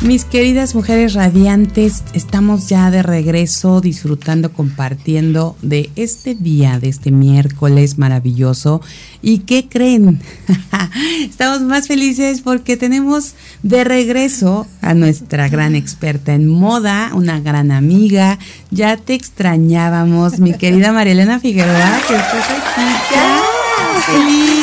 [0.00, 7.10] Mis queridas mujeres radiantes, estamos ya de regreso disfrutando, compartiendo de este día, de este
[7.10, 8.80] miércoles maravilloso.
[9.22, 10.20] ¿Y qué creen?
[11.28, 17.72] estamos más felices porque tenemos de regreso a nuestra gran experta en moda, una gran
[17.72, 18.38] amiga.
[18.70, 23.18] Ya te extrañábamos, mi querida Marielena Figueroa, que estás aquí.
[24.06, 24.57] Feliz, feliz.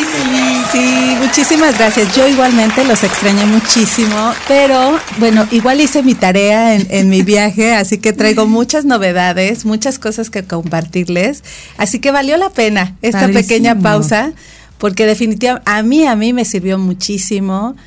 [0.76, 2.14] Sí, muchísimas gracias.
[2.18, 7.98] Yo igualmente los extrañé muchísimo, pero bueno, igual hice mi tarea en, mi viaje, así
[7.98, 11.46] que traigo muchas novedades, muchas cosas que compartirles.
[11.78, 14.34] Así que valió la pena esta pequeña pausa,
[14.78, 17.78] porque definitivamente a mí, a mí me sirvió muchísimo.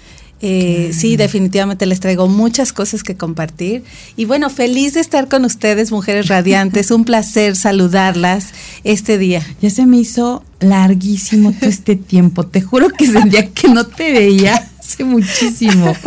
[0.40, 3.82] Eh, sí, definitivamente les traigo muchas cosas que compartir.
[4.16, 6.90] Y bueno, feliz de estar con ustedes, mujeres radiantes.
[6.98, 8.48] Un placer saludarlas
[8.84, 9.44] este día.
[9.60, 12.46] Ya se me hizo larguísimo todo este tiempo.
[12.46, 15.94] Te juro que sentía que no te veía hace muchísimo.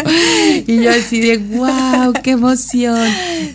[0.68, 3.08] Y yo así de, wow, qué emoción.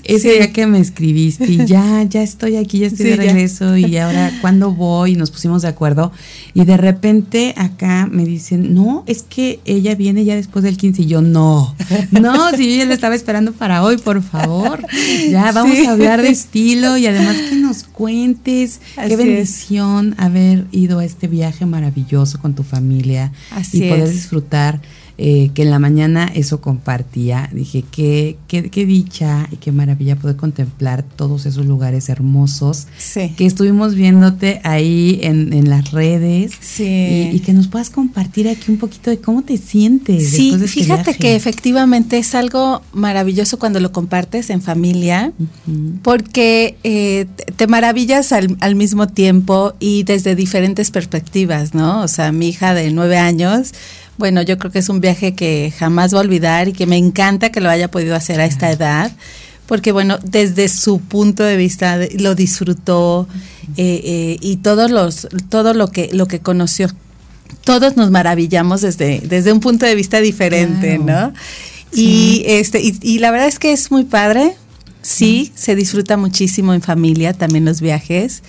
[0.05, 3.97] Ese día que me escribiste y ya, ya estoy aquí, ya estoy de regreso y
[3.99, 5.13] ahora, ¿cuándo voy?
[5.13, 6.13] Y nos pusimos de acuerdo.
[6.55, 11.03] Y de repente acá me dicen, no, es que ella viene ya después del 15
[11.03, 11.75] y yo, no,
[12.11, 14.85] no, si yo ya la estaba esperando para hoy, por favor.
[15.31, 18.81] Ya vamos a hablar de estilo y además que nos cuentes.
[19.07, 23.33] qué bendición haber ido a este viaje maravilloso con tu familia
[23.73, 24.81] y poder disfrutar
[25.19, 27.49] eh, que en la mañana eso compartía.
[27.51, 33.47] Dije, qué, qué, qué, dicha y qué maravilla poder contemplar todos esos lugares hermosos que
[33.47, 37.31] estuvimos viéndote ahí en, en las redes sí.
[37.33, 40.29] y, que nos puedas compartir aquí un poquito de cómo te sientes.
[40.29, 45.33] Sí, este fíjate que efectivamente es algo maravilloso cuando lo compartes en familia,
[46.03, 47.25] porque eh,
[47.57, 52.03] te maravillas al, al mismo tiempo y desde diferentes perspectivas, ¿no?
[52.03, 53.73] O sea, mi hija de nueve años,
[54.19, 56.97] bueno, yo creo que es un viaje que jamás va a olvidar y que me
[56.97, 59.13] encanta que lo haya podido hacer a esta edad,
[59.67, 63.29] porque bueno, desde su punto de vista lo disfrutó
[63.77, 66.89] eh, eh, y todos los, todo lo que, lo que conoció.
[67.65, 71.33] Todos nos maravillamos desde, desde un punto de vista diferente, ¿no?
[71.93, 74.55] Y este, y, y, la verdad es que es muy padre.
[75.03, 78.43] Sí, se disfruta muchísimo en familia, también los viajes.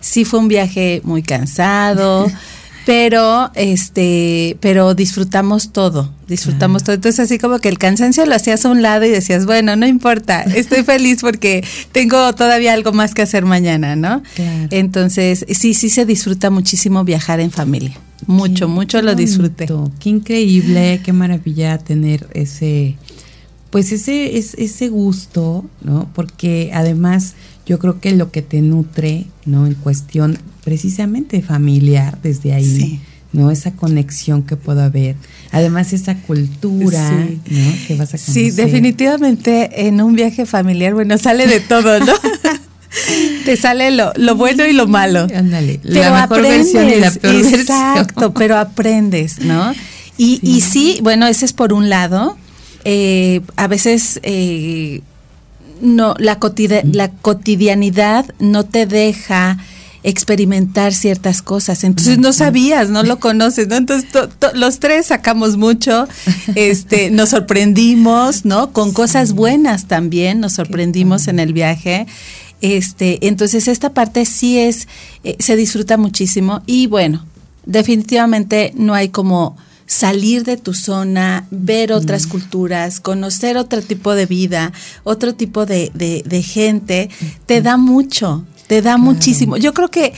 [0.00, 2.30] Sí fue un viaje muy cansado.
[2.86, 6.94] pero este pero disfrutamos todo disfrutamos todo.
[6.94, 9.86] Entonces así como que el cansancio lo hacías a un lado y decías bueno no
[9.86, 14.22] importa estoy feliz porque tengo todavía algo más que hacer mañana no
[14.70, 17.98] entonces sí sí se disfruta muchísimo viajar en familia.
[18.26, 19.66] Mucho mucho lo disfruté.
[19.98, 22.96] qué increíble qué maravilla tener ese
[23.70, 27.34] pues ese ese gusto no porque además
[27.66, 29.66] yo creo que lo que te nutre, ¿no?
[29.66, 33.00] En cuestión precisamente familiar desde ahí.
[33.32, 33.50] ¿no?
[33.50, 35.16] Esa conexión que puedo haber.
[35.50, 37.72] Además, esa cultura, ¿no?
[37.88, 38.34] Que vas a conocer.
[38.34, 42.12] Sí, definitivamente en un viaje familiar, bueno, sale de todo, ¿no?
[43.44, 45.26] Te sale lo, lo, bueno y lo malo.
[45.34, 49.72] Ándale, la mejor versión y la peor Exacto, pero aprendes, ¿no?
[50.16, 50.40] Y sí.
[50.42, 52.36] y sí, bueno, ese es por un lado.
[52.84, 55.00] Eh, a veces eh,
[55.80, 56.38] no la,
[56.84, 59.58] la cotidianidad no te deja
[60.04, 61.82] experimentar ciertas cosas.
[61.82, 63.76] Entonces no sabías, no lo conoces, ¿no?
[63.76, 64.08] Entonces
[64.54, 66.06] los tres sacamos mucho,
[66.54, 68.72] este, nos sorprendimos, ¿no?
[68.72, 72.06] Con cosas buenas también, nos sorprendimos en el viaje.
[72.60, 74.88] Este, entonces esta parte sí es,
[75.24, 77.26] eh, se disfruta muchísimo y bueno,
[77.66, 84.26] definitivamente no hay como salir de tu zona, ver otras culturas, conocer otro tipo de
[84.26, 84.72] vida,
[85.02, 87.10] otro tipo de, de, gente,
[87.46, 89.56] te da mucho, te da muchísimo.
[89.56, 90.14] Yo creo que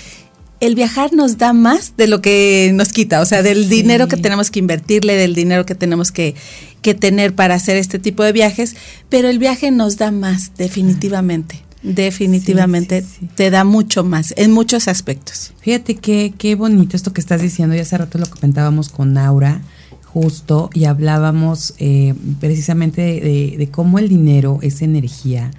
[0.60, 4.16] el viajar nos da más de lo que nos quita, o sea, del dinero que
[4.16, 6.34] tenemos que invertirle, del dinero que tenemos que,
[6.80, 8.76] que tener para hacer este tipo de viajes,
[9.08, 11.65] pero el viaje nos da más, definitivamente.
[11.86, 13.04] Definitivamente
[13.36, 15.52] te da mucho más en muchos aspectos.
[15.60, 17.76] Fíjate qué, qué bonito esto que estás diciendo.
[17.76, 19.62] Ya hace rato lo comentábamos con Aura,
[20.02, 25.52] justo, y hablábamos eh, precisamente de, cómo el dinero es energía.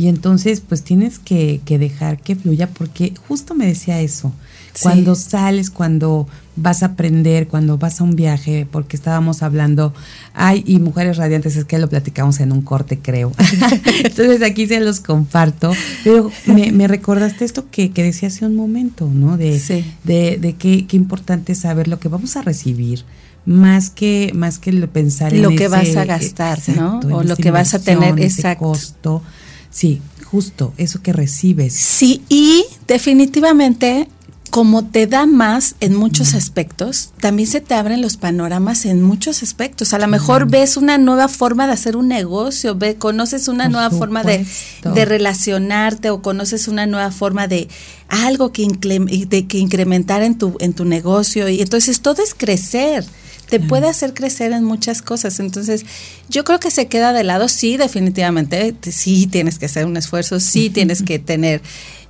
[0.00, 4.32] Y entonces, pues tienes que, que dejar que fluya, porque justo me decía eso.
[4.80, 6.26] Cuando sales, cuando
[6.56, 9.92] vas a aprender, cuando vas a un viaje, porque estábamos hablando,
[10.32, 13.32] ay, y Mujeres Radiantes, es que lo platicamos en un corte, creo.
[14.04, 15.70] Entonces aquí se los comparto.
[16.02, 19.36] Pero me, recordaste esto que, que, decía hace un momento, ¿no?
[19.36, 23.04] De, de, de qué, qué importante es saber lo que vamos a recibir
[23.46, 27.00] más que más que pensar lo que vas a gastar, ¿no?
[27.12, 29.22] O lo que vas a tener ese costo.
[29.70, 31.74] Sí, justo eso que recibes.
[31.74, 34.08] Sí, y definitivamente
[34.50, 39.44] como te da más en muchos aspectos, también se te abren los panoramas en muchos
[39.44, 39.94] aspectos.
[39.94, 43.90] A lo mejor ves una nueva forma de hacer un negocio, ve, conoces una nueva
[43.90, 44.44] forma de,
[44.82, 47.68] de, relacionarte o conoces una nueva forma de
[48.08, 51.48] algo que, de, que incrementar en tu, en tu negocio.
[51.48, 53.04] Y entonces todo es crecer
[53.50, 55.40] te puede hacer crecer en muchas cosas.
[55.40, 55.84] Entonces,
[56.28, 60.38] yo creo que se queda de lado, sí, definitivamente, sí tienes que hacer un esfuerzo,
[60.38, 61.60] sí tienes que tener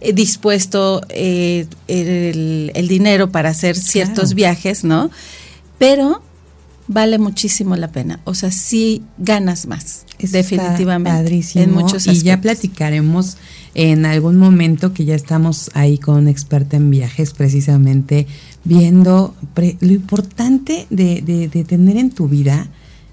[0.00, 5.10] eh, dispuesto eh, el, dinero para hacer ciertos viajes, ¿no?
[5.78, 6.22] Pero
[6.86, 8.20] vale muchísimo la pena.
[8.24, 11.18] O sea, sí ganas más, definitivamente.
[11.18, 11.64] Padrísimo.
[11.64, 13.38] En muchos Y ya platicaremos
[13.74, 18.26] en algún momento que ya estamos ahí con experta en viajes, precisamente
[18.64, 19.34] viendo
[19.80, 22.68] lo importante de, de, tener en tu vida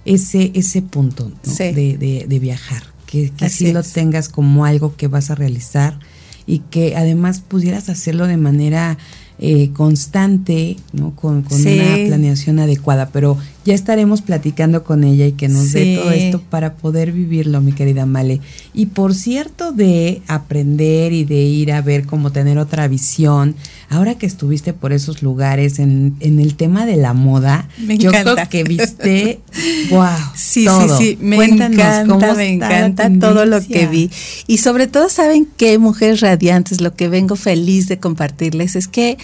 [0.06, 5.32] ese, ese punto de, de, viajar, que, que así lo tengas como algo que vas
[5.32, 6.00] a realizar
[6.46, 8.98] y que además pudieras hacerlo de manera
[9.40, 11.16] eh, constante, ¿no?
[11.16, 16.12] Con, una planeación adecuada, pero ya estaremos platicando con ella y que nos dé todo
[16.12, 18.40] esto para poder vivirlo, mi querida Male.
[18.74, 23.56] Y por cierto, de aprender y de ir a ver cómo tener otra visión,
[23.90, 28.38] ahora que estuviste por esos lugares en, en el tema de la moda, yo creo
[28.50, 29.42] que viste,
[29.90, 34.10] wow, sí, sí, sí, me encanta, me encanta todo lo que vi.
[34.48, 36.80] Y sobre todo, ¿saben qué, mujeres radiantes?
[36.80, 39.18] Lo que vengo feliz de compartirles es que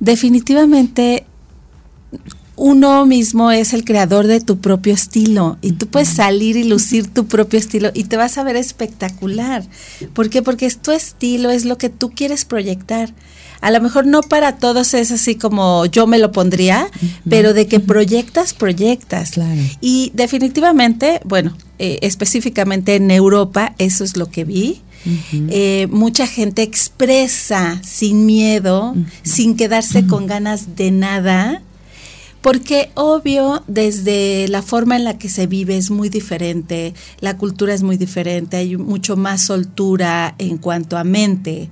[0.00, 1.24] definitivamente
[2.56, 7.06] uno mismo es el creador de tu propio estilo y tú puedes salir y lucir
[7.06, 9.64] tu propio estilo y te vas a ver espectacular.
[10.14, 10.42] ¿Por qué?
[10.42, 13.12] Porque es tu estilo, es lo que tú quieres proyectar.
[13.60, 16.88] A lo mejor no para todos es así como yo me lo pondría,
[17.28, 19.32] pero de que proyectas, proyectas.
[19.80, 24.82] Y definitivamente, bueno, eh, específicamente en Europa, eso es lo que vi.
[25.32, 31.62] Eh, mucha gente expresa sin miedo, sin quedarse con ganas de nada,
[32.46, 37.74] porque obvio desde la forma en la que se vive es muy diferente, la cultura
[37.74, 41.68] es muy diferente, hay mucho más soltura en cuanto a mente,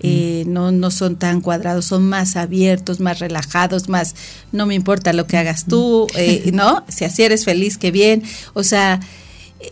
[0.00, 4.16] eh, no, no son tan cuadrados, son más abiertos, más relajados, más
[4.50, 6.84] no me importa lo que hagas tú, eh, ¿no?
[6.88, 8.98] Si así eres feliz, qué bien, o sea,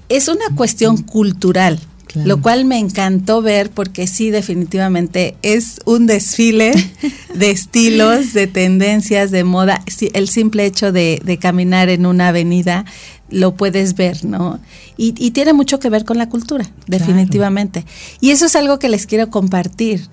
[0.09, 1.81] es una cuestión cultural.
[2.15, 6.73] Lo cual me encantó ver porque sí, definitivamente es un desfile
[7.35, 9.83] de estilos, de tendencias, de moda.
[10.13, 12.85] el simple hecho de, caminar en una avenida
[13.31, 14.61] lo puedes ver, ¿no?
[14.97, 17.85] Y, tiene mucho que ver con la cultura, definitivamente.
[18.21, 20.09] Y eso es algo que les quiero compartir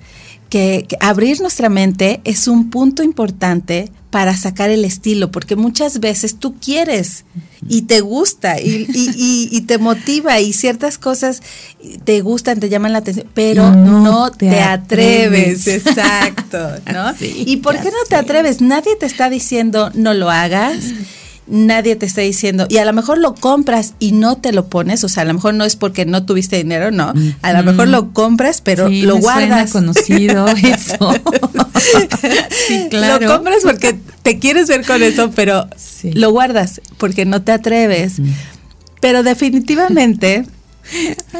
[0.50, 6.36] que, abrir nuestra mente es un punto importante para sacar el estilo, porque muchas veces
[6.36, 7.24] tú quieres
[7.68, 11.42] y te gusta y, y, te motiva y ciertas cosas
[12.04, 15.66] te gustan, te llaman la atención, pero no, te, atreves.
[15.68, 16.60] exacto,
[16.92, 17.14] ¿no?
[17.22, 18.62] ¿Y por qué no te atreves?
[18.62, 20.76] Nadie te está diciendo no lo hagas
[21.52, 25.04] nadie te está diciendo, y a lo mejor lo compras y no te lo pones,
[25.04, 27.90] o sea, a lo mejor no es porque no tuviste dinero, no, a lo mejor
[27.90, 29.72] lo compras, pero lo guardas.
[29.72, 31.14] conocido eso.
[32.68, 33.28] sí, claro.
[33.28, 35.68] Lo compras porque te quieres ver con eso, pero
[36.04, 38.14] lo guardas porque no te atreves.
[39.02, 40.46] Pero definitivamente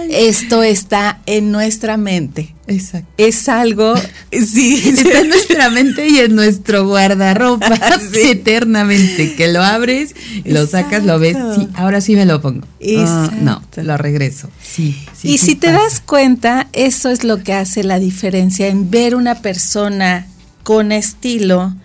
[0.10, 2.54] esto está en nuestra mente.
[2.68, 3.12] Exacto.
[3.18, 3.96] Es algo,
[4.32, 4.82] sí.
[4.86, 7.78] Está en nuestra mente y en nuestro guardarropa
[8.14, 9.36] eternamente.
[9.36, 11.36] Que lo abres, lo sacas, lo ves.
[11.56, 12.66] Sí, ahora sí me lo pongo.
[12.98, 14.50] Ah, no, lo regreso.
[14.64, 14.98] Sí.
[15.24, 19.42] y si te das cuenta, eso es lo que hace la diferencia en ver una
[19.42, 20.28] persona
[20.64, 21.76] con estilo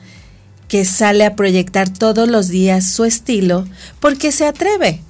[0.68, 3.66] que sale a proyectar todos los días su estilo
[4.00, 5.00] porque se atreve.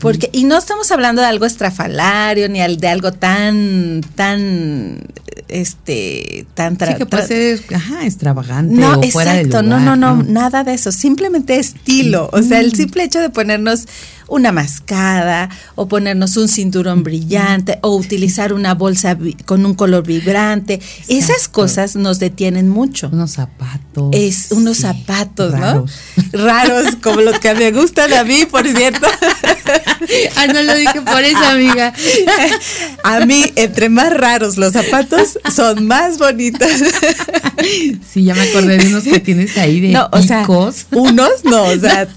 [0.00, 4.98] Porque, y no estamos hablando de algo estrafalario, ni de algo tan, tan,
[5.48, 10.22] este, tan sí que puede ser, ajá, extravagante no, o fuera exacto, no, no, no,
[10.22, 13.86] nada de eso, simplemente estilo, o sea, el simple hecho de ponernos
[14.32, 20.80] una mascada o ponernos un cinturón brillante o utilizar una bolsa con un color vibrante.
[21.08, 23.10] Esas cosas nos detienen mucho.
[23.12, 24.08] Unos zapatos.
[24.12, 25.84] Es unos zapatos, ¿no?
[26.32, 29.06] Raros, como los que me gustan a mí, por cierto.
[30.36, 31.92] ah, no lo dije por eso, amiga.
[33.04, 36.70] a mí, entre más raros los zapatos, son más bonitos.
[38.10, 40.46] sí, ya me acordé de unos que tienes ahí de no, o sea,
[40.90, 42.08] unos no, o sea,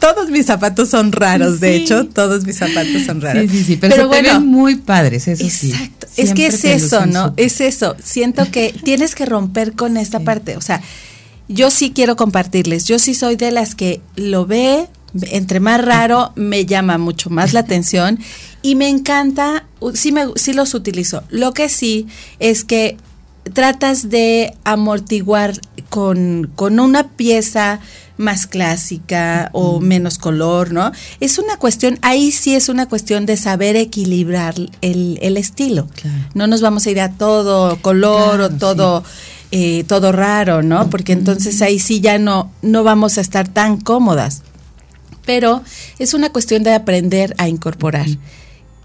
[0.00, 3.42] todos mis zapatos son raros, de hecho, todos mis zapatos son raros.
[3.42, 5.70] Sí, sí, sí, pero, bueno, muy padres, eso sí.
[5.70, 7.34] Exacto, es que es eso, ¿no?
[7.36, 10.82] Es eso, siento que tienes que romper con esta parte, o sea,
[11.48, 14.86] yo sí quiero compartirles, yo sí soy de las que lo ve,
[15.22, 18.18] entre más raro, me llama mucho más la atención
[18.62, 21.24] y me encanta, sí, me, sí los utilizo.
[21.30, 22.06] Lo que sí
[22.38, 22.96] es que
[23.52, 27.80] tratas de amortiguar con, con una pieza
[28.20, 30.92] más clásica o menos color, ¿no?
[31.18, 35.88] Es una cuestión, ahí sí es una cuestión de saber equilibrar el, el estilo.
[36.34, 39.02] No nos vamos a ir a todo color o todo,
[39.50, 40.90] eh, todo raro, ¿no?
[40.90, 44.42] Porque entonces ahí sí ya no, no vamos a estar tan cómodas.
[45.24, 45.62] Pero
[45.98, 48.06] es una cuestión de aprender a incorporar.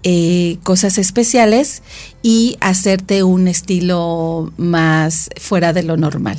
[0.02, 1.82] Eh, cosas especiales
[2.22, 6.38] y hacerte un estilo más fuera de lo normal.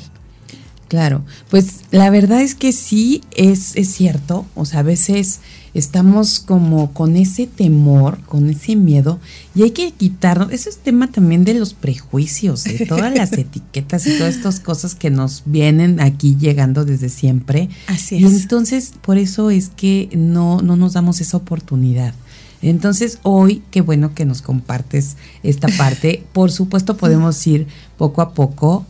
[0.88, 5.42] Claro, pues la verdad es que sí es, es cierto, o sea, a veces
[5.74, 9.20] estamos como con ese temor, con ese miedo,
[9.54, 14.08] y hay que quitarnos, ese es tema también de los prejuicios, de todas las etiquetas
[14.08, 17.70] y todas estas cosas que nos vienen aquí llegando desde siempre.
[17.88, 18.22] Así es.
[18.22, 22.14] Y entonces, por eso es que no, no nos damos esa oportunidad.
[22.62, 26.24] Entonces, hoy, qué bueno que nos compartes esta parte.
[26.34, 28.86] Por supuesto, podemos ir poco a poco.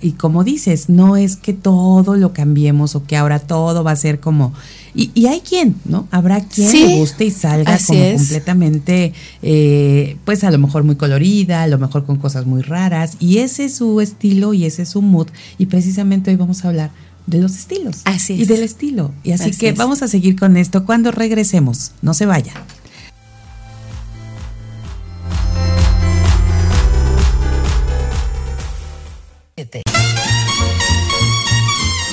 [0.00, 3.96] y como dices, no es que todo lo cambiemos o que ahora todo va a
[3.96, 4.52] ser como...
[5.00, 6.08] Y, hay quien, ¿no?
[6.10, 9.12] Habrá quien le guste y salga como completamente,
[9.42, 13.12] eh, pues a lo mejor muy colorida, a lo mejor con cosas muy raras.
[13.20, 15.28] Y ese es su estilo y ese es su mood.
[15.56, 16.90] Y precisamente hoy vamos a hablar
[17.28, 18.00] de los estilos.
[18.06, 19.12] Así Y del estilo.
[19.22, 21.92] Y así, que vamos a seguir con esto cuando regresemos.
[22.02, 22.56] No se vayan.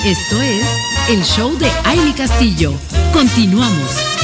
[0.04, 2.72] Esto es el show de Aile Castillo.
[3.12, 4.15] Continuamos.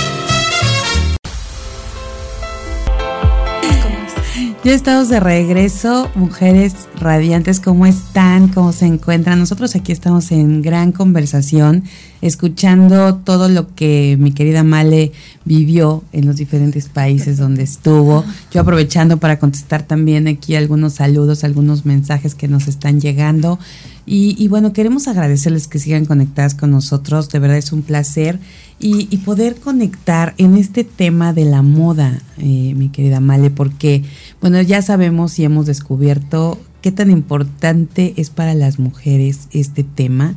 [4.64, 8.46] Ya estamos de regreso, mujeres radiantes, ¿cómo están?
[8.46, 9.40] ¿Cómo se encuentran?
[9.40, 11.82] Nosotros aquí estamos en gran conversación,
[12.20, 15.10] escuchando todo lo que mi querida Male
[15.44, 18.24] vivió en los diferentes países donde estuvo.
[18.52, 23.58] Yo aprovechando para contestar también aquí algunos saludos, algunos mensajes que nos están llegando.
[24.04, 28.40] Y, bueno, queremos agradecerles que sigan conectadas con nosotros, de verdad es un placer.
[28.80, 34.02] Y, poder conectar en este tema de la moda, eh, mi querida Male, porque,
[34.42, 40.34] bueno, ya sabemos y hemos descubierto qué tan importante es para las mujeres este tema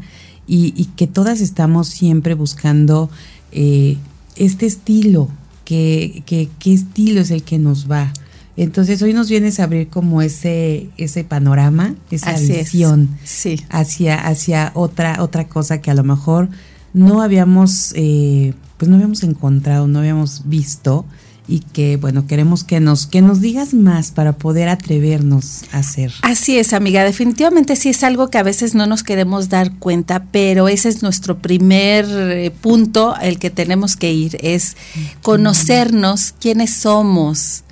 [0.48, 3.10] y, que todas estamos siempre buscando
[3.52, 3.98] eh,
[4.36, 5.28] este estilo,
[5.66, 8.14] que, qué estilo es el que nos va.
[8.58, 13.10] Entonces hoy nos vienes a abrir como ese, ese panorama, esa visión
[13.70, 16.50] hacia, hacia otra, otra cosa que a lo mejor
[16.94, 21.06] no habíamos, eh, pues no habíamos encontrado, no habíamos visto
[21.48, 26.12] y que bueno queremos que nos que nos digas más para poder atrevernos a hacer.
[26.22, 30.26] Así es, amiga, definitivamente sí es algo que a veces no nos queremos dar cuenta,
[30.32, 34.76] pero ese es nuestro primer eh, punto el que tenemos que ir es
[35.22, 37.64] conocernos quiénes somos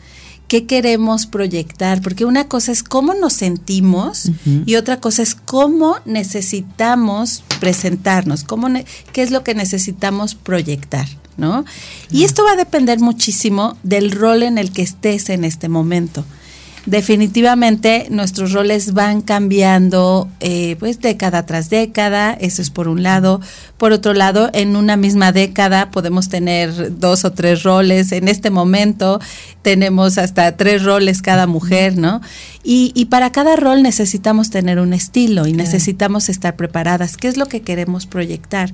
[0.54, 4.30] qué queremos proyectar, porque una cosa es cómo nos sentimos
[4.68, 8.68] y otra cosa es cómo necesitamos presentarnos, cómo
[9.14, 11.08] qué es lo que necesitamos proyectar.
[11.36, 11.66] ¿No?
[12.12, 16.24] Y esto va a depender muchísimo del rol en el que estés en este momento
[16.86, 23.40] definitivamente nuestros roles van cambiando eh, pues década tras década, eso es por un lado.
[23.78, 28.12] Por otro lado, en una misma década podemos tener dos o tres roles.
[28.12, 29.20] En este momento
[29.62, 32.22] tenemos hasta tres roles cada mujer, ¿no?
[32.64, 37.18] Y, y para cada rol necesitamos tener un estilo y necesitamos estar preparadas.
[37.18, 38.74] ¿Qué es lo que queremos proyectar?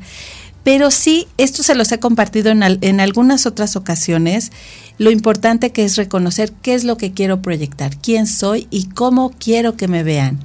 [0.69, 4.51] Pero sí, esto se los he compartido en, en, algunas otras ocasiones,
[4.99, 9.31] lo importante que es reconocer qué es lo que quiero proyectar, quién soy y cómo
[9.31, 10.37] quiero que me vean.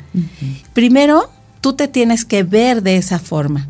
[0.72, 3.68] Primero, tú te tienes que ver de esa forma.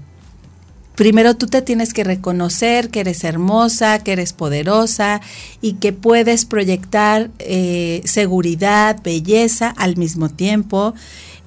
[0.94, 5.20] Primero tú te tienes que reconocer que eres hermosa, que eres poderosa
[5.60, 10.94] y que puedes proyectar eh, seguridad, belleza al mismo tiempo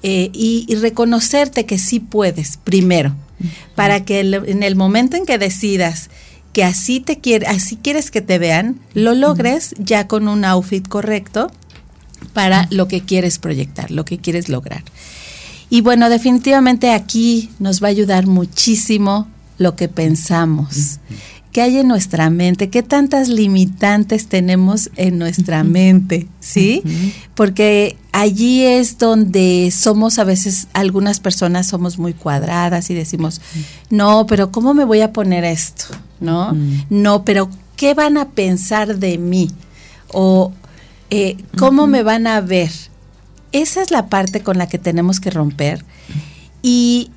[0.02, 3.16] eh, y, y reconocerte que sí puedes, primero
[3.74, 6.10] para que en el momento en que decidas
[6.52, 10.86] que así te quiere, así quieres que te vean, lo logres ya con un outfit
[10.86, 11.50] correcto
[12.32, 14.82] para lo que quieres proyectar, lo que quieres lograr.
[15.70, 19.28] Y bueno, definitivamente aquí nos va a ayudar muchísimo
[19.58, 20.98] lo que pensamos.
[21.58, 22.70] ¿Qué hay en nuestra mente?
[22.70, 26.28] ¿Qué tantas limitantes tenemos en nuestra mente?
[26.38, 26.84] ¿Sí?
[27.34, 33.40] Porque allí es donde somos a veces, algunas personas somos muy cuadradas y decimos,
[33.90, 35.86] no, pero ¿cómo me voy a poner esto?
[36.20, 36.56] ¿No?
[36.90, 39.50] No, pero ¿qué van a pensar de mí?
[40.12, 40.52] O
[41.10, 42.70] eh, ¿cómo me van a ver?
[43.50, 45.84] Esa es la parte con la que tenemos que romper.
[46.62, 47.10] Y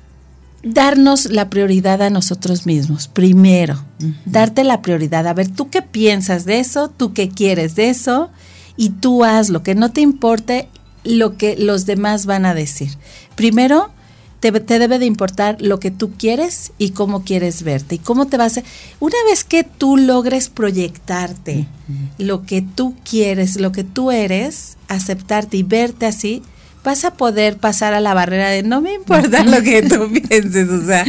[0.62, 3.84] darnos la prioridad a nosotros mismos, primero,
[4.24, 8.30] darte la prioridad, a ver, tú qué piensas de eso, tú qué quieres de eso,
[8.76, 10.68] y tú haz lo que no te importe
[11.04, 12.90] lo que los demás van a decir.
[13.34, 13.90] Primero,
[14.40, 18.36] te, debe de importar lo que tú quieres y cómo quieres verte y cómo te
[18.36, 18.62] vas a...
[18.98, 21.66] Una vez que tú logres proyectarte
[22.18, 26.42] lo que tú quieres, lo que tú eres, aceptarte y verte así,
[26.84, 30.68] vas a poder pasar a la barrera de no me importa lo que tú pienses,
[30.68, 31.04] o sea,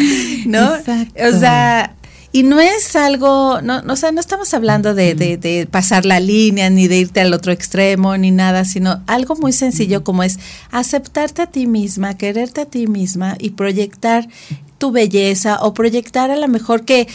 [0.46, 0.72] ¿no?
[0.74, 1.96] O sea,
[2.36, 6.70] y no es algo, no, o sea, no estamos hablando de, de, pasar la línea,
[6.72, 10.40] ni de irte al otro extremo, ni nada, sino algo muy sencillo como es
[10.72, 14.28] aceptarte a ti misma, quererte a ti misma y proyectar
[14.80, 17.08] tu belleza o proyectar a lo mejor que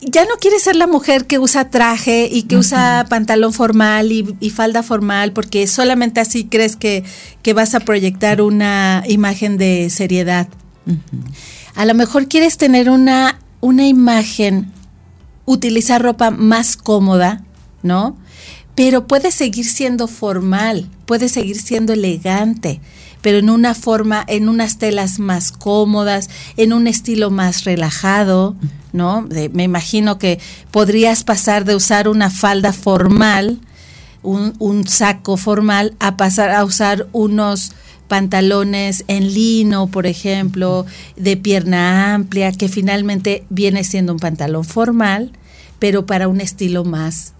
[0.00, 4.50] ya no quieres ser la mujer que usa traje y que usa pantalón formal y,
[4.50, 7.02] falda formal porque solamente así crees que,
[7.42, 10.48] que, vas a proyectar una imagen de seriedad.
[11.74, 14.72] A lo mejor quieres tener una una imagen,
[15.44, 17.42] utilizar ropa más cómoda,
[17.82, 18.16] ¿no?
[18.74, 22.80] Pero puede seguir siendo formal, puede seguir siendo elegante,
[23.26, 28.54] pero en una forma, en unas telas más cómodas, en un estilo más relajado,
[28.92, 29.26] ¿no?
[29.52, 30.38] me imagino que
[30.70, 33.58] podrías pasar de usar una falda formal,
[34.22, 37.72] un, un saco formal, a pasar a usar unos
[38.06, 45.32] pantalones en lino, por ejemplo, de pierna amplia, que finalmente viene siendo un pantalón formal,
[45.80, 47.32] pero para un estilo más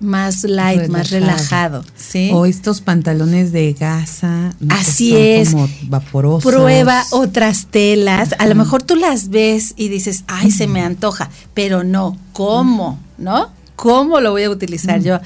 [0.00, 2.30] más light, más relajado, ¿sí?
[2.32, 4.54] O estos pantalones de gasa.
[4.68, 5.50] Así es.
[5.50, 6.52] Como vaporosos.
[6.52, 8.34] Prueba otras telas.
[8.38, 12.98] A lo mejor tú las ves y dices, ay, se me antoja, pero no, ¿cómo?
[13.18, 13.50] ¿No?
[13.76, 15.20] ¿Cómo lo voy a utilizar yo?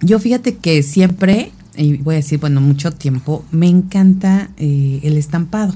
[0.00, 5.16] Yo fíjate que siempre y voy a decir, bueno, mucho tiempo, me encanta eh, el
[5.16, 5.74] estampado.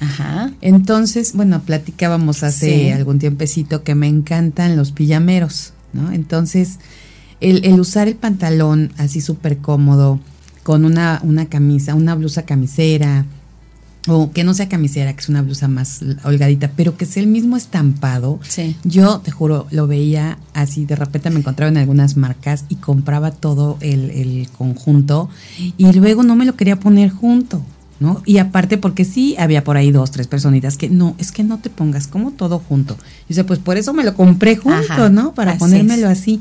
[0.00, 0.52] Ajá.
[0.60, 6.12] Entonces, bueno, platicábamos hace algún tiempecito que me encantan los pijameros, ¿no?
[6.12, 6.78] Entonces,
[7.40, 10.20] el, el usar el pantalón así súper cómodo,
[10.62, 13.24] con una, una camisa, una blusa camisera,
[14.08, 17.28] o que no sea camisera, que es una blusa más holgadita, pero que sea el
[17.28, 18.40] mismo estampado.
[18.48, 18.76] Sí.
[18.84, 23.30] Yo te juro, lo veía así, de repente me encontraba en algunas marcas y compraba
[23.30, 25.28] todo el, el conjunto
[25.76, 27.62] y luego no me lo quería poner junto.
[28.00, 28.22] ¿no?
[28.24, 31.58] Y aparte porque sí había por ahí dos, tres personitas que no, es que no
[31.58, 32.96] te pongas como todo junto.
[33.28, 35.34] Y o pues por eso me lo compré junto, ¿no?
[35.34, 36.40] Para ponérmelo así.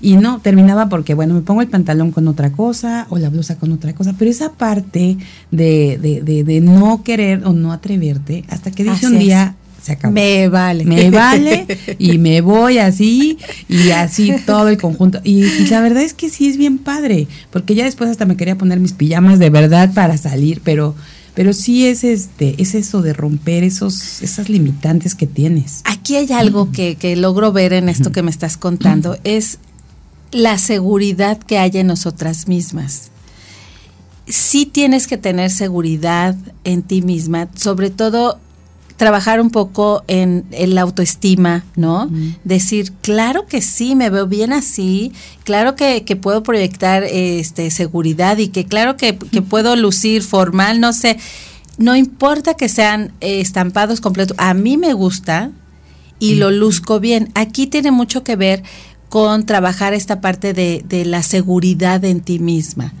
[0.00, 3.56] Y no, terminaba porque, bueno, me pongo el pantalón con otra cosa o la blusa
[3.56, 5.16] con otra cosa, pero esa parte
[5.50, 9.92] de, de, de, de no querer o no atreverte, hasta que dije un día, se
[9.92, 10.14] acabó.
[10.14, 10.84] Me vale.
[10.84, 11.66] Me vale
[11.98, 15.20] y me voy así y así todo el conjunto.
[15.24, 18.56] Y, la verdad es que sí es bien padre, porque ya después hasta me quería
[18.56, 20.94] poner mis pijamas de verdad para salir, pero
[21.34, 25.82] pero sí es este es eso de romper esos esas limitantes que tienes.
[25.84, 29.60] Aquí hay algo que, que logro ver en esto que me estás contando, es
[30.30, 33.10] la seguridad que hay en nosotras mismas.
[34.26, 38.38] Sí tienes que tener seguridad en ti misma, sobre todo
[38.98, 42.10] trabajar un poco en, la autoestima, ¿no?
[42.42, 45.12] Decir, claro que sí, me veo bien así,
[45.44, 51.16] claro que, puedo proyectar este, seguridad y que claro que, puedo lucir formal, no sé,
[51.78, 55.52] no importa que sean eh, estampados completos, a mí me gusta
[56.18, 57.30] y lo luzco bien.
[57.34, 58.62] Aquí tiene mucho que ver
[59.08, 62.92] con trabajar esta parte de, de la seguridad en ti misma.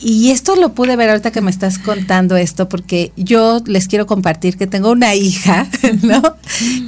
[0.00, 4.06] Y esto lo pude ver ahorita que me estás contando esto, porque yo les quiero
[4.06, 5.68] compartir que tengo una hija,
[6.02, 6.22] ¿no?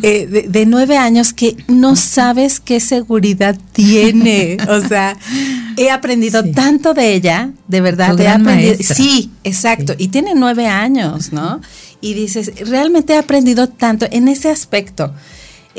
[0.02, 4.56] Eh, de, nueve años que no sabes qué seguridad tiene.
[4.68, 5.16] O sea,
[5.76, 8.18] he aprendido tanto de ella, de verdad.
[8.18, 9.94] He aprendido, sí, exacto.
[9.98, 11.60] Y tiene nueve años, ¿no?
[12.00, 15.12] Y dices, realmente he aprendido tanto en ese aspecto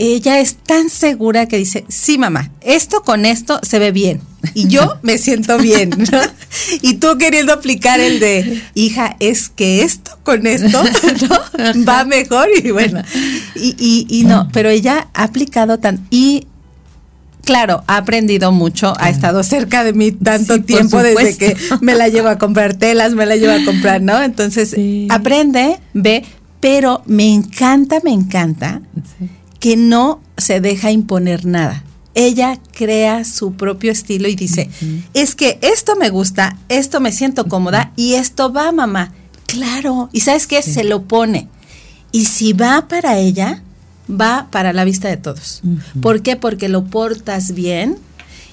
[0.01, 4.21] ella es tan segura que dice, sí mamá, esto con esto se ve bien
[4.55, 6.19] y yo me siento bien, ¿no?
[6.81, 10.83] Y tú queriendo aplicar el de, hija, es que esto con esto
[11.29, 11.85] ¿no?
[11.85, 13.01] va mejor y bueno,
[13.55, 16.47] y, y, no, pero ella ha aplicado tan, y
[17.43, 22.07] claro, ha aprendido mucho, ha estado cerca de mí tanto tiempo desde que me la
[22.07, 24.21] llevo a comprar telas, me la llevo a comprar, ¿no?
[24.23, 24.75] Entonces,
[25.09, 26.23] aprende, ve,
[26.59, 28.81] pero me encanta, me encanta
[29.61, 31.85] que no se deja imponer nada.
[32.13, 34.69] Ella crea su propio estilo y dice,
[35.13, 39.13] es que esto me gusta, esto me siento cómoda y esto va, mamá.
[39.45, 41.47] Claro, y sabes qué, se lo pone.
[42.11, 43.63] Y si va para ella,
[44.09, 45.61] va para la vista de todos.
[46.01, 46.35] ¿Por qué?
[46.35, 47.97] Porque lo portas bien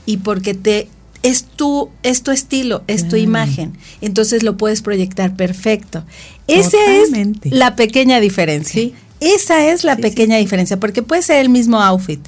[0.06, 0.88] y porque te
[1.22, 3.76] es tu, es tu estilo, es tu imagen.
[4.00, 6.04] Entonces lo puedes proyectar perfecto.
[6.46, 7.10] Esa es
[7.44, 8.92] la pequeña diferencia.
[9.20, 12.20] Esa es la pequeña diferencia, porque puede ser el mismo outfit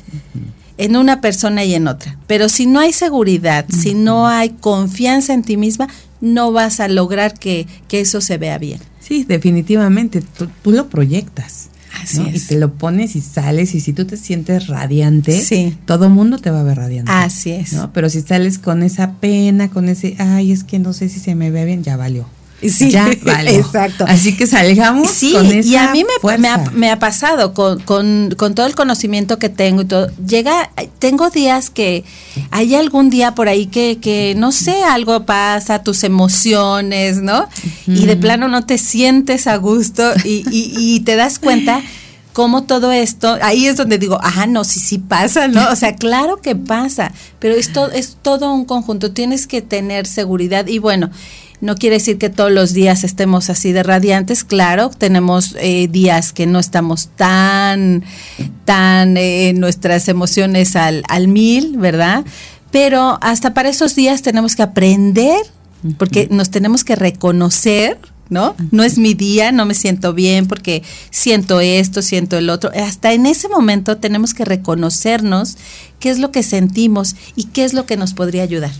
[0.78, 5.34] en una persona y en otra, pero si no hay seguridad, si no hay confianza
[5.34, 5.88] en ti misma,
[6.22, 8.80] no vas a lograr que, eso se vea bien.
[8.98, 11.68] Sí, definitivamente, tú, tú lo proyectas.
[12.02, 12.28] Así ¿no?
[12.28, 12.44] es.
[12.44, 15.76] Y te lo pones y sales y si tú te sientes radiante, Sí.
[15.84, 17.10] todo mundo te va a ver radiante.
[17.12, 17.72] Así es.
[17.72, 17.92] ¿no?
[17.92, 21.34] Pero si sales con esa pena, con ese, ay, es que no sé si se
[21.34, 22.26] me ve bien, ya valió.
[22.68, 23.52] Sí, ya valió.
[23.52, 24.04] exacto.
[24.06, 27.54] Así que salgamos Sí, con esa y a mí me, me, ha, me ha pasado
[27.54, 30.10] con, con, con todo el conocimiento que tengo y todo.
[30.26, 32.04] Llega, tengo días que
[32.50, 37.46] hay algún día por ahí que, que no sé, algo pasa, tus emociones, ¿no?
[37.86, 41.80] Y de plano no te sientes a gusto y, y, y te das cuenta
[42.32, 45.68] cómo todo esto, ahí es donde digo, ajá, no, sí, sí pasa, ¿no?
[45.70, 50.66] O sea, claro que pasa, pero esto es todo un conjunto, tienes que tener seguridad
[50.68, 51.10] y bueno,
[51.60, 56.32] no quiere decir que todos los días estemos así de radiantes, claro, tenemos eh, días
[56.32, 58.02] que no estamos tan,
[58.64, 62.24] tan eh, nuestras emociones al, al mil, ¿verdad?
[62.70, 65.40] Pero hasta para esos días tenemos que aprender,
[65.98, 68.54] porque nos tenemos que reconocer, ¿no?
[68.70, 72.70] No es mi día, no me siento bien porque siento esto, siento el otro.
[72.74, 75.56] Hasta en ese momento tenemos que reconocernos
[75.98, 78.72] qué es lo que sentimos y qué es lo que nos podría ayudar.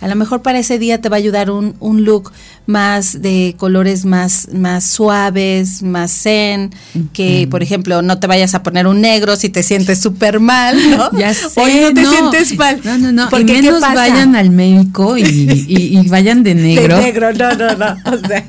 [0.00, 2.30] A lo mejor para ese día te va a ayudar un, un look
[2.66, 6.70] más de colores más, más suaves, más zen,
[7.14, 10.76] que por ejemplo no te vayas a poner un negro si te sientes súper mal,
[10.90, 11.10] ¿no?
[11.18, 12.80] Ya sé, Hoy no te sientes mal.
[12.84, 13.28] No, no, no.
[13.30, 16.96] Porque y ¿qué menos vayan al médico y, y- y vayan de negro.
[16.96, 17.96] De negro, no, no, no.
[18.12, 18.44] O sea,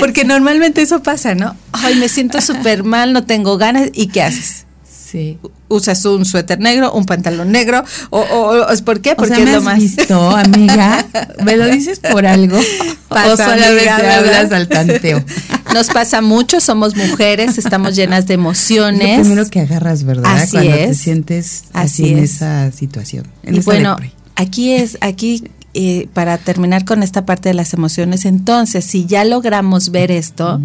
[0.00, 1.56] porque normalmente eso pasa, ¿no?
[1.72, 3.88] Ay, me siento súper mal, no tengo ganas.
[3.94, 4.65] ¿Y qué haces?
[5.08, 5.38] Sí.
[5.68, 9.12] Usas un suéter negro, un pantalón negro, o, o- o- ¿por qué?
[9.12, 9.78] O Porque sea, es ¿me lo has más.
[9.78, 11.06] visto, amiga?
[11.44, 12.58] ¿Me lo dices por algo?
[13.08, 15.24] Pasa, o solamente hablas al tanteo.
[15.74, 19.18] Nos pasa mucho, somos mujeres, estamos llenas de Es emociones.
[19.18, 20.32] lo primero que agarras, ¿verdad?
[20.34, 20.98] Así Cuando te es.
[20.98, 22.34] sientes así, Así en es.
[22.34, 23.26] esa situación.
[23.44, 23.96] En y esa bueno,
[24.34, 29.24] aquí es, aquí eh, para terminar con esta parte de las emociones, entonces, si ya
[29.24, 30.60] logramos ver esto,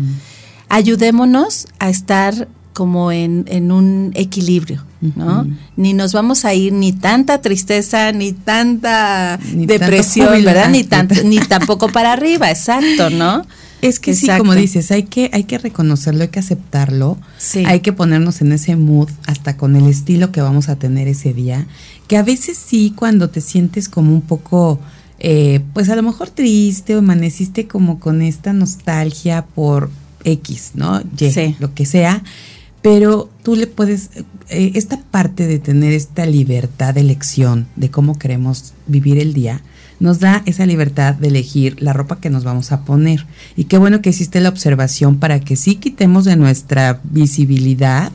[0.70, 4.84] ayudémonos a estar como en, en un equilibrio,
[5.16, 5.48] ¿no?
[5.76, 10.44] Ni nos vamos a ir ni tanta tristeza, ni tanta Ni depresión.
[10.44, 10.70] ¿verdad?
[10.70, 13.46] Ni tanto, ni tampoco para arriba, exacto, ¿no?
[13.82, 17.64] Es que sí, como dices, hay que, hay que reconocerlo, hay que aceptarlo, Sí.
[17.66, 21.34] hay que ponernos en ese mood hasta con el estilo que vamos a tener ese
[21.34, 21.66] día,
[22.08, 24.80] que a veces sí cuando te sientes como un poco,
[25.18, 29.90] eh, pues a lo mejor triste o amaneciste como con esta nostalgia por
[30.24, 31.02] X, ¿no?
[31.20, 31.56] Y, Sí.
[31.60, 32.22] lo que sea,
[32.82, 34.10] pero tú le puedes,
[34.50, 39.62] eh, esta parte de tener esta libertad de elección de cómo queremos vivir el día,
[40.00, 43.28] nos da esa libertad de elegir la ropa que nos vamos a poner.
[43.56, 48.12] Y qué bueno que existe la observación para que sí quitemos de nuestra visibilidad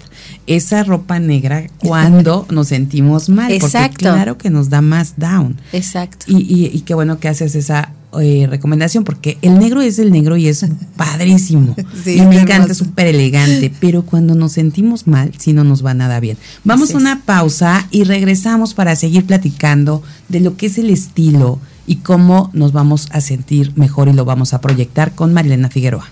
[0.49, 3.53] esa ropa negra cuando nos sentimos mal.
[3.53, 3.89] Exacto.
[3.89, 5.61] Porque claro que nos da más down.
[5.73, 6.27] Exacto.
[6.29, 10.11] Y, y, y qué bueno que haces esa eh, recomendación, porque el negro es el
[10.11, 10.65] negro y es
[10.97, 11.75] padrísimo.
[12.05, 15.95] Sí, y me encanta, súper elegante, pero cuando nos sentimos mal, sí no nos va
[15.95, 16.37] nada bien.
[16.63, 17.03] Vamos Así a es.
[17.03, 22.51] una pausa y regresamos para seguir platicando de lo que es el estilo y cómo
[22.53, 26.11] nos vamos a sentir mejor y lo vamos a proyectar con Marilena Figueroa.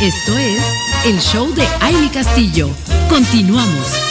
[0.00, 0.62] Esto es
[1.06, 2.68] el show de Aile Castillo.
[3.08, 4.07] Continuamos.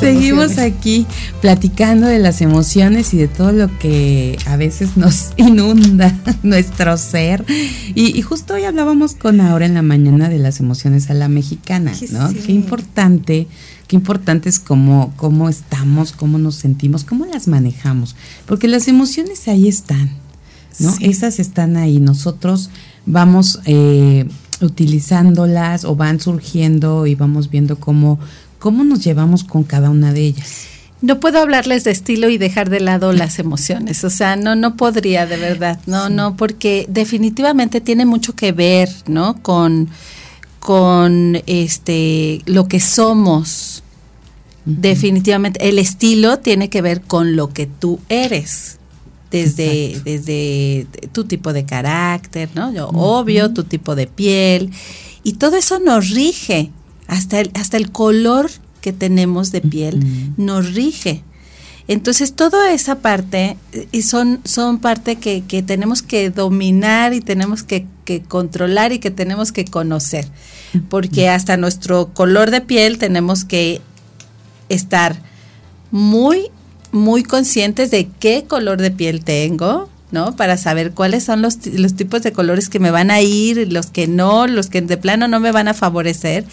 [0.00, 0.76] Seguimos emociones.
[0.76, 1.06] aquí
[1.40, 7.44] platicando de las emociones y de todo lo que a veces nos inunda nuestro ser.
[7.94, 11.28] Y, y justo hoy hablábamos con Aura en la mañana de las emociones a la
[11.28, 12.30] mexicana, ¿no?
[12.30, 12.38] sí.
[12.46, 13.48] Qué importante,
[13.88, 18.14] qué importante es cómo, cómo estamos, cómo nos sentimos, cómo las manejamos.
[18.46, 20.10] Porque las emociones ahí están,
[20.78, 20.92] ¿no?
[20.92, 21.06] Sí.
[21.06, 21.98] Esas están ahí.
[21.98, 22.70] Nosotros
[23.04, 24.28] vamos eh,
[24.60, 28.18] utilizándolas o van surgiendo y vamos viendo cómo,
[28.58, 30.66] cómo nos llevamos con cada una de ellas.
[31.00, 34.76] No puedo hablarles de estilo y dejar de lado las emociones, o sea, no, no
[34.76, 39.40] podría de verdad, no, no, porque definitivamente tiene mucho que ver, ¿no?
[39.40, 39.88] Con,
[40.58, 43.84] con este, lo que somos.
[44.64, 48.78] Definitivamente, el estilo tiene que ver con lo que tú eres.
[49.30, 50.10] Desde, Exacto.
[50.10, 52.72] desde tu tipo de carácter, ¿no?
[52.72, 54.70] Yo, Obvio, tu tipo de piel.
[55.22, 56.70] Y todo eso nos rige.
[57.08, 60.00] Hasta el, hasta el color que tenemos de piel
[60.36, 61.24] nos rige.
[61.88, 67.22] Entonces, toda esa parte eh, y son, son parte que, que tenemos que dominar y
[67.22, 70.28] tenemos que, que controlar y que tenemos que conocer.
[70.90, 73.80] Porque hasta nuestro color de piel tenemos que
[74.68, 75.16] estar
[75.90, 76.50] muy,
[76.92, 80.36] muy conscientes de qué color de piel tengo, ¿no?
[80.36, 83.86] Para saber cuáles son los, los tipos de colores que me van a ir, los
[83.86, 86.44] que no, los que de plano no me van a favorecer.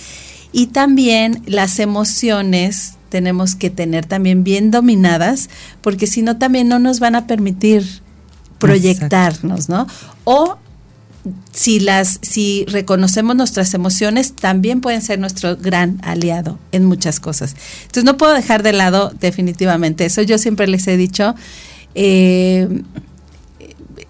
[0.58, 5.50] Y también las emociones tenemos que tener también bien dominadas,
[5.82, 8.02] porque si no también no nos van a permitir
[8.58, 9.86] proyectarnos, ¿no?
[10.24, 10.58] O
[11.52, 17.54] si las si reconocemos nuestras emociones también pueden ser nuestro gran aliado en muchas cosas.
[17.82, 20.22] Entonces no puedo dejar de lado definitivamente eso.
[20.22, 21.36] Yo siempre les he dicho
[21.96, 22.82] eh,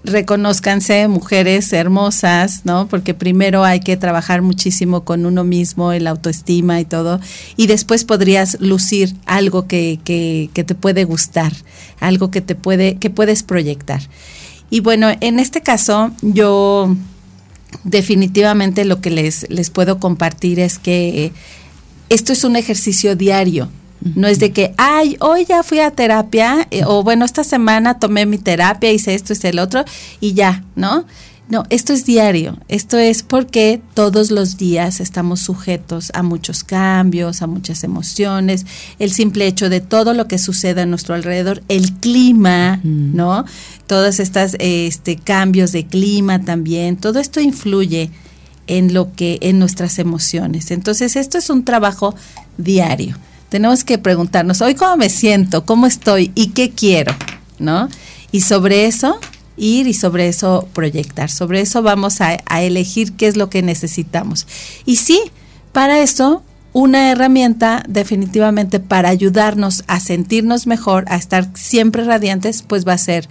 [0.06, 2.88] reconozcanse mujeres hermosas, ¿no?
[2.88, 7.20] Porque primero hay que trabajar muchísimo con uno mismo, el autoestima y todo,
[7.58, 11.52] y después podrías lucir algo que, que, que te puede gustar,
[12.00, 14.02] algo que te puede, que puedes proyectar.
[14.70, 16.96] Y bueno, en este caso yo
[17.84, 21.32] definitivamente lo que les, les puedo compartir es que
[22.10, 23.70] esto es un ejercicio diario,
[24.02, 27.98] no es de que, ay, hoy ya fui a terapia, eh, o bueno, esta semana
[27.98, 29.84] tomé mi terapia, hice esto, hice el otro,
[30.20, 31.06] y ya, ¿no?
[31.48, 32.58] No, esto es diario.
[32.70, 38.66] Esto es porque todos los días estamos sujetos a muchos cambios, a muchas emociones,
[38.98, 43.46] el simple hecho de todo lo que sucede a nuestro alrededor, el clima, ¿no?
[43.86, 48.10] Todos estos este, cambios de clima también, todo esto influye
[48.66, 50.72] en lo que, en nuestras emociones.
[50.72, 52.16] Entonces, esto es un trabajo
[52.58, 53.18] diario
[53.50, 57.16] tenemos que preguntarnos, hoy cómo me siento, cómo estoy y qué quiero,
[57.60, 57.90] ¿no?
[58.32, 59.20] Y sobre eso
[59.58, 64.48] ir y sobre eso proyectar, sobre eso vamos a, elegir qué es lo que necesitamos.
[64.86, 65.22] Y sí,
[65.72, 72.86] para eso una herramienta definitivamente para ayudarnos a sentirnos mejor, a estar siempre radiantes, pues
[72.86, 73.30] va a ser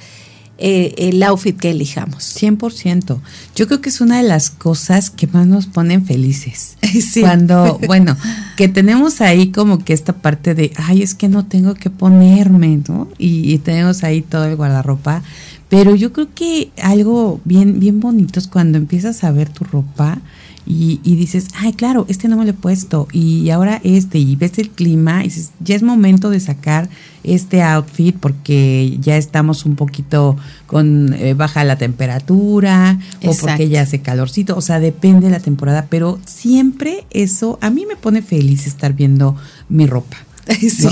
[0.56, 2.36] eh, el outfit que elijamos.
[2.40, 3.18] 100%.
[3.56, 6.76] Yo creo que es una de las cosas que más nos ponen felices.
[7.20, 8.16] Cuando, bueno,
[8.56, 12.80] que tenemos ahí como que esta parte de, ay, es que no tengo que ponerme,
[12.88, 13.08] ¿no?
[13.18, 15.22] Y, tenemos ahí todo el guardarropa.
[15.68, 20.20] Pero yo creo que algo bien, bien bonito es cuando empiezas a ver tu ropa
[20.66, 24.36] y, y, dices, ay, claro, este no me lo he puesto, y ahora este, y
[24.36, 26.88] ves el clima, y dices, ya es momento de sacar
[27.24, 33.82] este outfit porque ya estamos un poquito con eh, baja la temperatura o porque ya
[33.82, 38.22] hace calorcito, o sea, depende de la temporada, pero siempre eso a mí me pone
[38.22, 39.36] feliz estar viendo
[39.68, 40.18] mi ropa.
[40.60, 40.90] eso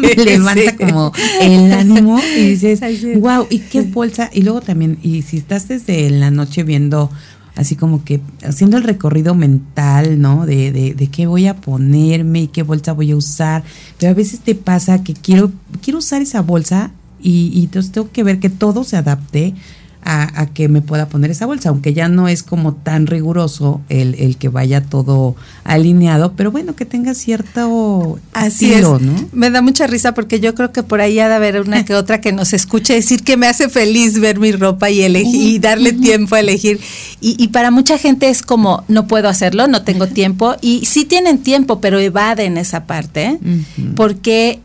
[0.00, 2.80] me levanta como el ánimo y dices,
[3.20, 4.30] wow, y qué bolsa.
[4.32, 7.10] Y luego también, y si estás desde la noche viendo
[7.54, 10.46] así como que haciendo el recorrido mental, ¿no?
[10.46, 13.62] De, de, de, qué voy a ponerme y qué bolsa voy a usar.
[13.98, 18.10] Pero a veces te pasa que quiero, quiero usar esa bolsa y, y entonces tengo
[18.10, 19.54] que ver que todo se adapte
[20.04, 24.14] a, que me pueda poner esa bolsa, aunque ya no es como tan riguroso el,
[24.16, 29.28] el que vaya todo alineado, pero bueno, que tenga cierto Así estilo, ¿no?
[29.32, 31.94] Me da mucha risa porque yo creo que por ahí ha de haber una que
[31.94, 35.58] otra que nos escuche decir que me hace feliz ver mi ropa y elegir y
[35.58, 36.80] darle tiempo a elegir.
[37.20, 40.56] Y, y, para mucha gente es como, no puedo hacerlo, no tengo tiempo.
[40.60, 43.38] Y sí tienen tiempo, pero evaden esa parte,
[43.94, 44.60] porque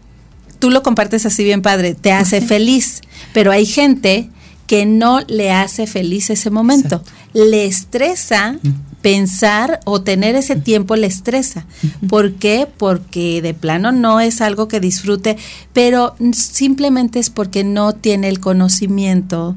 [0.59, 3.01] tú lo compartes así bien padre, te hace feliz,
[3.33, 4.29] pero hay gente
[4.67, 7.01] que no le hace feliz ese momento.
[7.33, 8.57] Le estresa
[9.01, 11.65] pensar o tener ese tiempo, le estresa.
[12.09, 12.67] ¿Por qué?
[12.77, 15.37] Porque de plano no es algo que disfrute,
[15.71, 19.55] pero simplemente es porque no tiene el conocimiento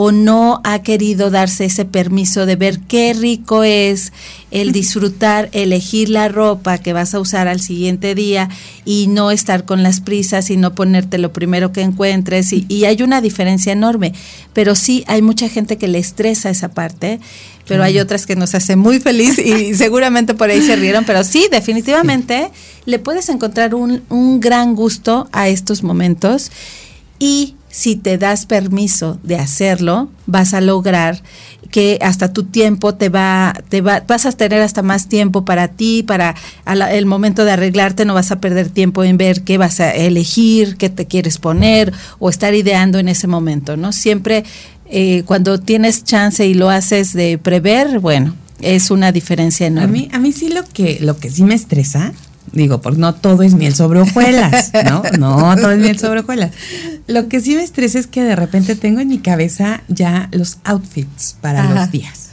[0.00, 4.12] o no ha querido darse ese permiso de ver qué rico es
[4.52, 8.48] el disfrutar, elegir la ropa que vas a usar al siguiente día
[8.84, 12.52] y no estar con las prisas y no ponerte lo primero que encuentres.
[12.52, 14.12] Y, hay una diferencia enorme,
[14.52, 17.18] pero sí hay mucha gente que le estresa esa parte,
[17.66, 21.24] pero hay otras que nos hace muy feliz y seguramente por ahí se rieron, pero
[21.24, 22.52] sí, definitivamente
[22.86, 26.52] le puedes encontrar un, un gran gusto a estos momentos.
[27.18, 31.22] Y si te das permiso de hacerlo, vas a lograr
[31.70, 35.68] que hasta tu tiempo te va, te va, vas a tener hasta más tiempo para
[35.68, 36.34] ti, para
[36.90, 40.76] el momento de arreglarte, no vas a perder tiempo en ver qué vas a elegir,
[40.76, 43.92] qué te quieres poner o estar ideando en ese momento, ¿no?
[43.92, 44.44] Siempre
[44.86, 49.88] eh, cuando tienes chance y lo haces de prever, bueno, es una diferencia enorme.
[49.88, 52.12] A mí, a mí sí lo que, lo que sí me estresa
[52.52, 55.02] Digo, porque no todo es miel sobre hojuelas, ¿no?
[55.18, 56.52] No todo es miel sobre hojuelas.
[57.08, 60.58] Lo que sí me estresa es que de repente tengo en mi cabeza ya los
[60.64, 62.28] outfits para los días.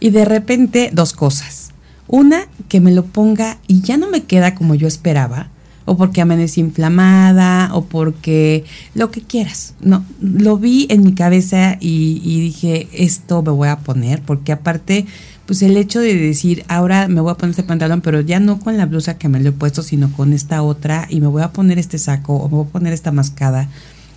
[0.00, 1.70] Y de repente, dos cosas.
[2.06, 5.48] Una, que me lo ponga y ya no me queda como yo esperaba.
[5.86, 8.64] o porque amanecí inflamada, o porque
[8.94, 9.74] lo que quieras.
[9.80, 14.52] No, lo vi en mi cabeza y, y dije, esto me voy a poner, porque
[14.52, 15.06] aparte
[15.50, 18.60] pues el hecho de decir, ahora me voy a poner este pantalón, pero ya no
[18.60, 21.42] con la blusa que me lo he puesto, sino con esta otra, y me voy
[21.42, 23.68] a poner este saco, o me voy a poner esta mascada,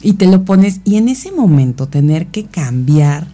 [0.04, 3.26] y te lo pones, y en ese momento tener que cambiar,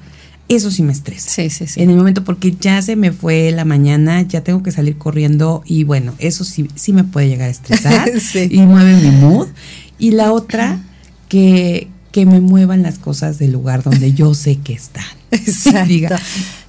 [0.47, 1.29] eso sí me estresa.
[1.29, 1.81] Sí, sí, sí.
[1.81, 5.61] En el momento, porque ya se me fue la mañana, ya tengo que salir corriendo,
[5.65, 8.47] y bueno, eso sí, sí me puede llegar a estresar, Sí.
[8.49, 9.49] y mueve mi mood.
[9.97, 10.79] Y la otra,
[11.27, 15.03] que, que me muevan las cosas del lugar donde yo sé que están.
[15.31, 15.85] Exacto.
[15.89, 16.17] Diga,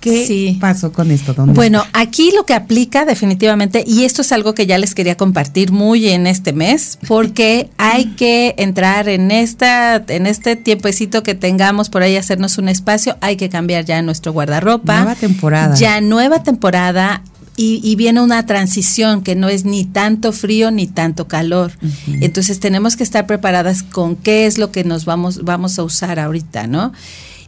[0.00, 0.56] ¿qué Sí.
[0.60, 1.34] pasó con esto?
[1.34, 2.00] ¿Dónde Bueno, está?
[2.00, 6.08] aquí lo que aplica definitivamente, y esto es algo que ya les quería compartir muy
[6.08, 12.02] en este mes, porque hay que entrar en esta, en este tiempecito que tengamos por
[12.02, 14.96] ahí, hacernos un espacio, hay que cambiar ya nuestro guardarropa.
[14.96, 15.74] Nueva temporada.
[15.76, 17.22] Ya nueva temporada.
[17.56, 21.72] Y, y viene una transición que no es ni tanto frío ni tanto calor.
[22.06, 26.18] Entonces tenemos que estar preparadas con qué es lo que nos vamos, vamos a usar
[26.18, 26.92] ahorita, ¿no?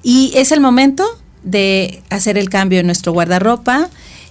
[0.02, 1.04] Y es el momento
[1.44, 3.88] de hacer el cambio en nuestro guardarropa.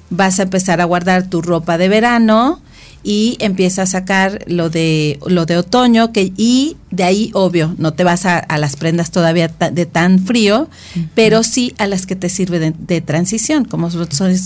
[0.10, 2.62] Vas a empezar a guardar tu ropa de verano
[3.04, 7.93] y empieza a sacar lo de lo de otoño que y de ahí obvio no
[7.93, 10.69] te vas a, a las prendas todavía ta- de tan frío
[11.15, 13.88] pero sí a las que te sirve de, de transición como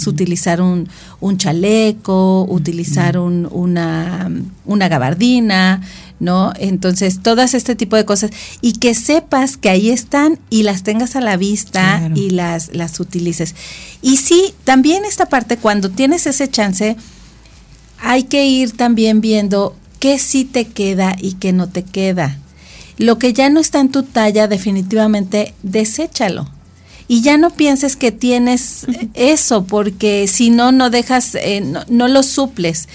[0.07, 0.87] utilizar un,
[1.19, 4.31] un chaleco utilizar un- una
[4.65, 5.81] una gabardina
[6.19, 10.83] no entonces todas este tipo de cosas y que sepas que ahí están y las
[10.83, 12.15] tengas a la vista Claro.
[12.15, 13.53] y las las utilices
[14.01, 16.95] y sí también esta parte cuando tienes ese chance
[18.01, 22.37] hay que ir también viendo qué sí te queda y qué no te queda.
[22.97, 26.47] Lo que ya no está en tu talla, definitivamente, deséchalo.
[27.07, 32.07] Y ya no pienses que tienes eso, porque si no, no dejas, eh, no, no
[32.07, 32.87] lo suples.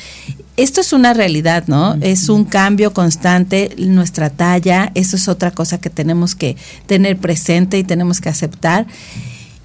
[0.61, 1.97] Esto es una realidad, ¿no?
[2.03, 7.79] Es un cambio constante, nuestra talla, eso es otra cosa que tenemos que tener presente
[7.79, 8.87] y tenemos que aceptar.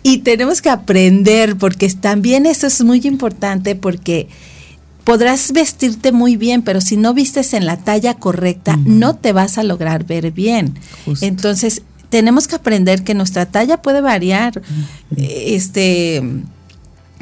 [0.03, 4.29] Y tenemos que aprender, porque también eso es muy importante, porque
[5.03, 9.57] podrás vestirte muy bien, pero si no vistes en la talla correcta, no te vas
[9.57, 10.75] a lograr ver bien.
[11.03, 11.25] Justo.
[11.25, 14.61] Entonces, tenemos que aprender que nuestra talla puede variar.
[15.17, 16.23] Este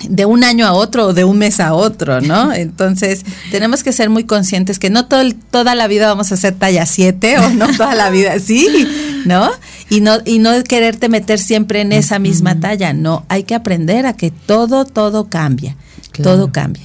[0.07, 2.53] de un año a otro o de un mes a otro, ¿no?
[2.53, 6.55] Entonces, tenemos que ser muy conscientes que no todo toda la vida vamos a ser
[6.55, 8.87] talla 7 o no toda la vida sí,
[9.25, 9.49] ¿no?
[9.89, 14.05] Y no y no quererte meter siempre en esa misma talla, no, hay que aprender
[14.05, 15.75] a que todo todo cambia.
[16.11, 16.31] Claro.
[16.31, 16.83] Todo cambia.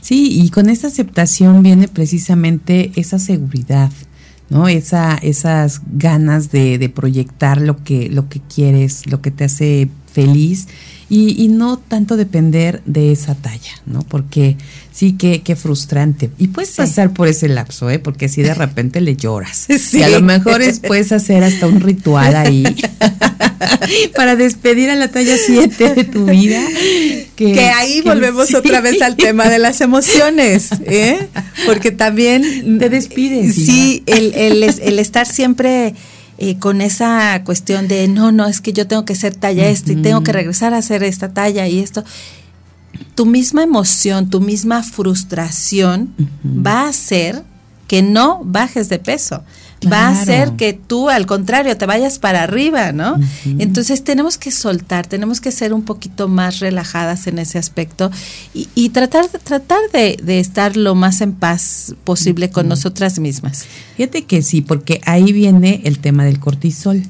[0.00, 3.90] Sí, y con esa aceptación viene precisamente esa seguridad,
[4.48, 4.66] ¿no?
[4.66, 9.90] Esa, esas ganas de, de proyectar lo que, lo que quieres, lo que te hace
[10.10, 10.68] feliz
[11.10, 14.02] y, y no tanto depender de esa talla, ¿no?
[14.04, 14.56] Porque
[14.92, 16.30] sí, que, qué frustrante.
[16.38, 16.76] Y puedes Sí.
[16.78, 17.98] pasar por ese lapso, ¿eh?
[17.98, 19.66] Porque si de repente le lloras.
[19.78, 19.98] Sí.
[19.98, 22.62] Y a lo mejor es, puedes hacer hasta un ritual ahí
[24.16, 26.60] para despedir a la talla 7 de tu vida.
[27.36, 28.54] Que, Que ahí que volvemos sí.
[28.56, 31.26] otra vez al tema de las emociones, ¿eh?
[31.66, 35.94] Porque también Te despides, Sí, el, el, el estar siempre
[36.42, 39.92] eh, con esa cuestión de no, no, es que yo tengo que ser talla esta
[39.92, 42.02] y tengo que regresar a hacer esta talla y esto.
[43.14, 47.42] Tu misma emoción, tu misma frustración va a hacer
[47.86, 49.44] que no bajes de peso.
[49.90, 53.18] Va a hacer que tú, al contrario, te vayas para arriba, ¿no?
[53.58, 58.10] Entonces tenemos que soltar, tenemos que ser un poquito más relajadas en ese aspecto
[58.52, 63.64] y, y tratar, tratar de, de estar lo más en paz posible con nosotras mismas.
[63.96, 67.02] Fíjate que sí, porque ahí viene el tema del cortisol,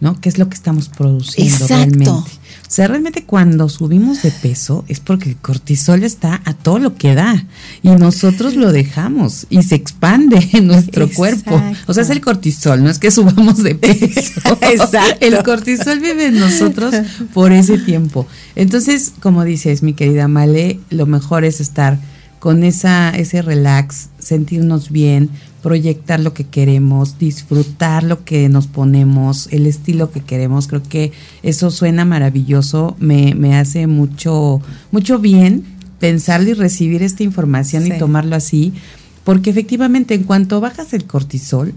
[0.00, 0.20] ¿no?
[0.20, 1.74] ¿Qué es lo que estamos produciendo Exacto.
[1.76, 2.41] realmente?
[2.72, 6.94] O sea, realmente cuando subimos de peso es porque el cortisol está a todo lo
[6.94, 7.44] que da
[7.82, 11.50] y nosotros lo dejamos y se expande en nuestro Exacto.
[11.50, 11.62] cuerpo.
[11.86, 14.56] O sea, es el cortisol, no es que subamos de peso.
[14.62, 15.18] Exacto.
[15.20, 16.94] El cortisol vive en nosotros
[17.34, 18.26] por ese tiempo.
[18.56, 21.98] Entonces, como dices, mi querida Male, lo mejor es estar
[22.38, 25.28] con esa, ese relax, sentirnos bien,
[25.62, 30.66] proyectar lo que queremos, disfrutar lo que nos ponemos, el estilo que queremos.
[30.66, 35.64] Creo que eso suena maravilloso, me, me hace mucho, mucho bien
[36.00, 37.92] pensarlo y recibir esta información Sí.
[37.94, 38.72] y tomarlo así,
[39.22, 41.74] porque efectivamente en cuanto bajas el cortisol,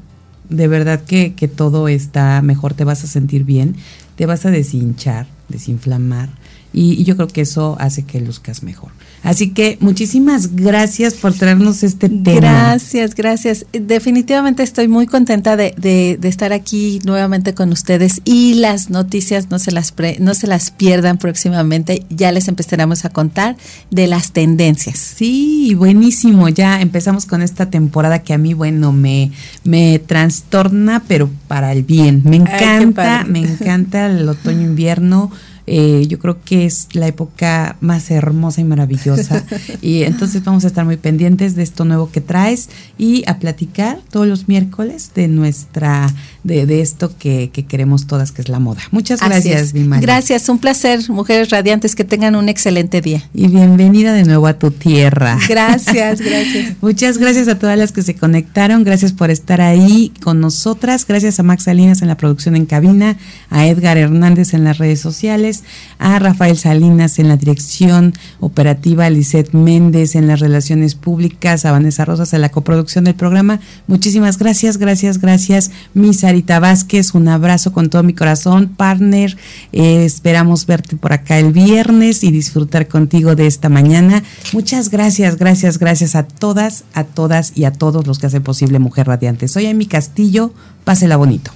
[0.50, 3.76] de verdad que, que todo está mejor, te vas a sentir bien,
[4.16, 6.30] te vas a deshinchar, desinflamar.
[6.74, 8.92] y, yo creo que eso hace que luzcas mejor.
[9.26, 12.40] Así que muchísimas gracias por traernos este tema.
[12.40, 13.66] Gracias, gracias.
[13.74, 19.58] Definitivamente estoy muy contenta de, de, estar aquí nuevamente con ustedes y las noticias no
[19.58, 22.06] se las, no se las pierdan próximamente.
[22.10, 23.58] Ya les empezaremos a contar
[23.90, 25.00] de las tendencias.
[25.00, 26.48] Sí, buenísimo.
[26.50, 29.32] Ya empezamos con esta temporada que a mí, bueno, me,
[29.64, 32.22] me trastorna, pero para el bien.
[32.26, 35.32] Me encanta, me encanta el otoño-invierno
[35.68, 39.44] eh, yo creo que es la época más hermosa y maravillosa.
[39.82, 44.00] y entonces vamos a estar muy pendientes de esto nuevo que traes y a platicar
[44.12, 46.08] todos los miércoles de nuestra,
[46.46, 48.82] de, de esto que, que, queremos todas, que es la moda.
[48.92, 53.28] Muchas gracias, Gracias, un placer, mujeres radiantes, que tengan un excelente día.
[53.34, 55.38] Y bienvenida de nuevo a tu tierra.
[55.50, 56.76] Gracias, gracias.
[56.82, 61.40] Muchas gracias a todas las que se conectaron, gracias por estar ahí con nosotras, gracias
[61.40, 63.18] a Max Salinas en la producción en cabina,
[63.50, 65.64] a Edgar Hernández en las redes sociales
[66.00, 71.72] a Rafael Salinas en la dirección operativa, a Lisette Méndez en las relaciones públicas, a
[71.72, 73.60] Vanessa Rosas en la coproducción del programa.
[73.88, 75.72] Muchísimas gracias, gracias, gracias.
[75.94, 79.38] Mi Sarita Vázquez, un abrazo con todo mi corazón, partner.
[79.72, 84.22] Eh, esperamos verte por acá el viernes y disfrutar contigo de esta mañana.
[84.52, 88.80] Muchas gracias, gracias, gracias a todas, a todas y a todos los que hacen posible
[88.80, 89.48] Mujer Radiante.
[89.48, 90.52] Soy Amy Castillo,
[90.84, 91.52] pásela bonito.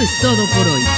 [0.00, 0.97] es todo por hoy.